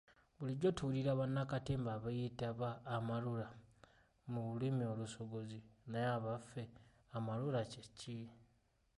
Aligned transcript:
Bulijjo 0.37 0.69
tuwulira 0.77 1.11
bannakatemba 1.19 1.89
abeeyita 1.97 2.47
ba 2.59 2.71
'amalula' 2.87 3.51
mu 4.31 4.39
lulimi 4.47 4.83
olusogozi 4.93 5.59
naye 5.89 6.09
abaffe 6.17 6.63
amalula 7.17 7.61
kye 7.71 7.83
ki? 7.97 8.17